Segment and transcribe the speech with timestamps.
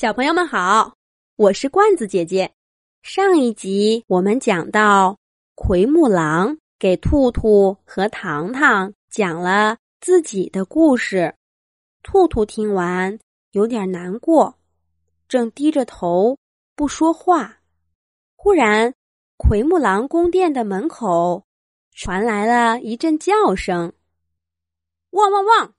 [0.00, 0.96] 小朋友们好，
[1.34, 2.54] 我是罐子姐姐。
[3.02, 5.18] 上一集我们讲到，
[5.56, 11.34] 奎木狼给兔兔和糖糖讲了自己的故事。
[12.04, 13.18] 兔兔听完
[13.50, 14.56] 有点难过，
[15.26, 16.38] 正低着头
[16.76, 17.58] 不说话。
[18.36, 18.94] 忽然，
[19.36, 21.44] 奎木狼宫殿的门口
[21.90, 23.92] 传来了一阵叫声
[25.10, 25.74] ：“汪汪汪，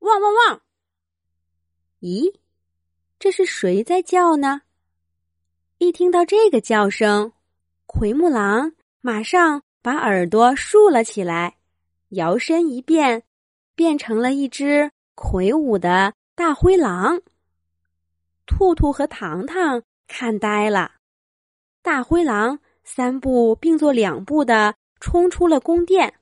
[0.00, 0.60] 汪汪汪！”
[2.02, 2.34] 咦？
[3.18, 4.62] 这是谁在叫呢？
[5.78, 7.32] 一听到这个叫声，
[7.86, 11.56] 奎木狼马上把耳朵竖了起来，
[12.10, 13.22] 摇身一变，
[13.74, 17.22] 变成了一只魁梧的大灰狼。
[18.44, 20.92] 兔兔和糖糖看呆了，
[21.82, 26.14] 大灰狼三步并作两步的冲出了宫殿，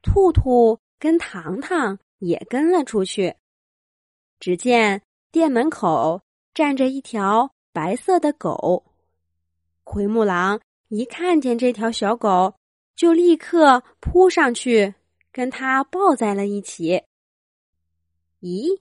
[0.00, 3.34] 兔兔跟糖糖也跟了出去。
[4.38, 5.02] 只见。
[5.32, 6.20] 店门口
[6.52, 8.84] 站着一条白色的狗，
[9.82, 12.54] 奎木狼一看见这条小狗，
[12.94, 14.94] 就立刻扑上去
[15.32, 17.02] 跟它抱在了一起。
[18.42, 18.78] 咦，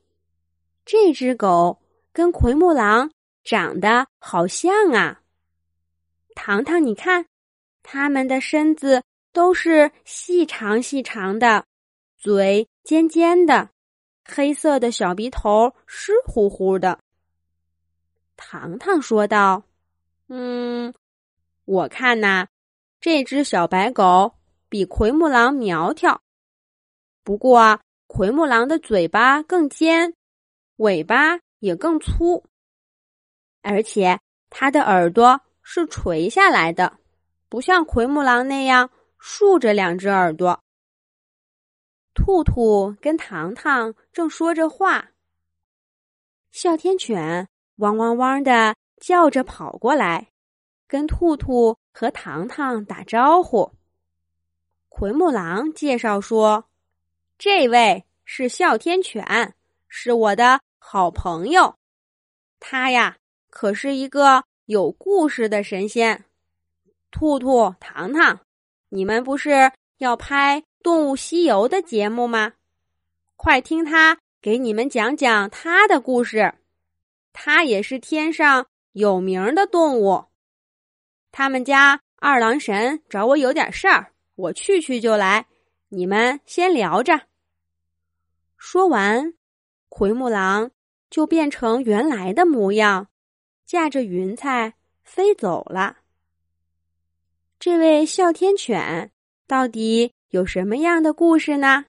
[0.84, 1.80] 这只狗
[2.12, 3.10] 跟奎木狼
[3.46, 5.22] 长得好像啊！
[6.36, 7.28] 糖糖，你看，
[7.82, 11.66] 它们的身子都是细长细长的，
[12.18, 13.70] 嘴尖尖的。
[14.24, 17.00] 黑色的小鼻头湿乎乎的，
[18.38, 19.64] 糖糖说道
[20.30, 20.94] ：“嗯，
[21.66, 22.48] 我看呐，
[23.00, 24.36] 这只小白狗
[24.70, 26.22] 比奎木狼苗条，
[27.24, 30.14] 不过奎木狼的嘴巴更尖，
[30.78, 32.44] 尾巴也更粗，
[33.62, 37.00] 而且它的耳朵是垂下来的，
[37.50, 40.62] 不像奎木狼那样竖着两只耳朵。”
[42.14, 45.12] 兔兔跟糖糖正说着话，
[46.52, 50.32] 哮天犬汪汪汪的叫着跑过来，
[50.88, 53.72] 跟兔兔和糖糖打招呼。
[54.90, 56.66] 奎木狼介绍说
[57.40, 59.56] ：“这位是哮天犬，
[59.88, 61.78] 是我的好朋友。
[62.60, 63.18] 他呀，
[63.50, 66.26] 可是一个有故事的神仙。
[67.10, 68.42] 兔兔、糖糖，
[68.90, 72.54] 你们不是要拍？”《动物西游》的节目吗？
[73.36, 76.54] 快听他给你们讲讲他的故事。
[77.34, 80.26] 他也是天上有名的动物。
[81.32, 85.48] 他们家二郎神找我有点事儿，我去去就来。
[85.90, 87.22] 你们先聊着。
[88.58, 89.34] 说完，
[89.90, 90.72] 奎木狼
[91.10, 93.08] 就变成原来的模样，
[93.66, 95.98] 驾着云彩飞走了。
[97.60, 99.12] 这位哮天犬
[99.48, 100.14] 到底？
[100.32, 101.84] 有什么样的故事呢？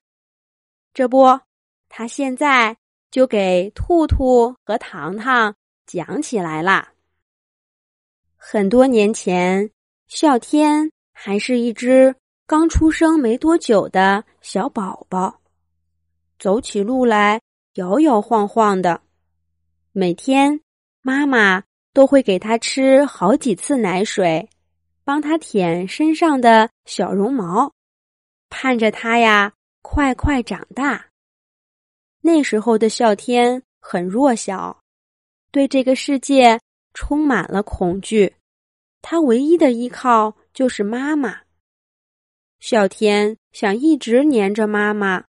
[0.93, 1.39] 这不，
[1.87, 2.75] 他现在
[3.09, 5.55] 就给兔兔和糖糖
[5.85, 6.91] 讲起来啦。
[8.35, 9.69] 很多年前，
[10.09, 12.13] 啸天还是一只
[12.45, 15.39] 刚出生没多久的小宝宝，
[16.37, 17.39] 走起路来
[17.75, 18.99] 摇摇晃晃的。
[19.93, 20.59] 每天，
[21.01, 24.49] 妈妈都会给他吃好几次奶水，
[25.05, 27.71] 帮他舔身上的小绒毛。
[28.55, 31.07] 盼着他呀，快快长大。
[32.21, 34.79] 那时候的啸天很弱小，
[35.49, 36.59] 对这个世界
[36.93, 38.35] 充满了恐惧。
[39.01, 41.41] 他唯一的依靠就是妈妈。
[42.61, 45.25] 啸天想一直黏着妈妈，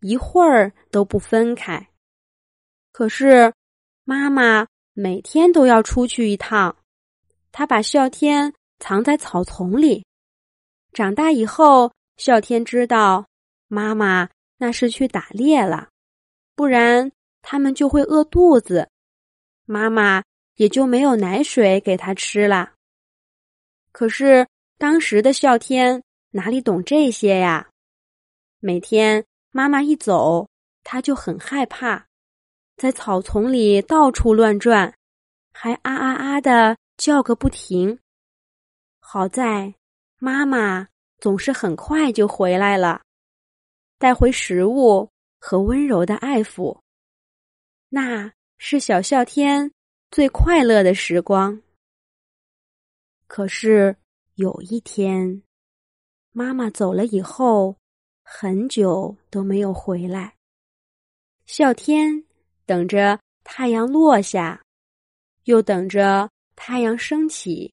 [0.00, 1.90] 一会儿都不分开。
[2.90, 3.52] 可是
[4.04, 6.74] 妈妈每天都要出去一趟，
[7.52, 10.06] 他把啸天藏在草丛里。
[10.94, 11.92] 长大以后。
[12.16, 13.26] 啸天知道，
[13.68, 15.90] 妈妈那是去打猎了，
[16.54, 17.12] 不然
[17.42, 18.88] 他们就会饿肚子，
[19.66, 20.22] 妈妈
[20.54, 22.72] 也就没有奶水给他吃了。
[23.92, 24.46] 可是
[24.78, 27.68] 当时的啸天哪里懂这些呀？
[28.60, 30.48] 每天妈妈一走，
[30.82, 32.06] 他就很害怕，
[32.76, 34.94] 在草丛里到处乱转，
[35.52, 37.98] 还啊啊啊的叫个不停。
[39.00, 39.74] 好在
[40.18, 40.88] 妈妈。
[41.18, 43.02] 总是很快就回来了，
[43.98, 45.08] 带回食物
[45.40, 46.78] 和温柔的爱抚。
[47.88, 49.72] 那是小笑天
[50.10, 51.62] 最快乐的时光。
[53.26, 53.96] 可是
[54.34, 55.42] 有一天，
[56.32, 57.76] 妈妈走了以后，
[58.22, 60.34] 很久都没有回来。
[61.46, 62.24] 笑天
[62.66, 64.62] 等着太阳落下，
[65.44, 67.72] 又等着太阳升起。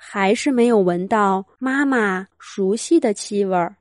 [0.00, 3.76] 还是没有闻到妈妈熟悉的气味儿。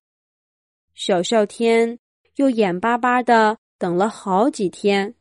[0.95, 1.99] 小啸天
[2.35, 5.13] 又眼巴巴的等了好几天，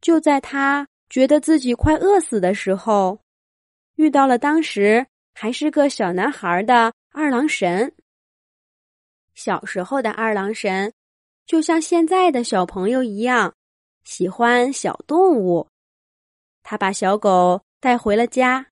[0.00, 3.20] 就在他觉得自己快饿死的时候，
[3.96, 7.92] 遇到了当时还是个小男孩的二郎神。
[9.34, 10.94] 小时候的二郎神，
[11.44, 13.54] 就像现在的小朋友一样，
[14.02, 15.68] 喜欢小动物。
[16.62, 18.66] 他把小狗带回了家，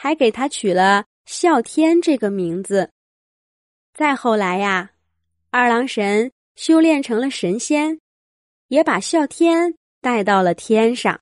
[0.00, 2.92] 还给他取了哮天这个名字。
[3.92, 4.92] 再后来呀，
[5.50, 7.98] 二郎神修炼成了神仙，
[8.68, 11.16] 也把哮天带到了天上。